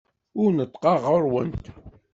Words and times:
Ur 0.41 0.49
neṭṭqeɣ 0.53 0.97
ɣer-went. 1.13 1.65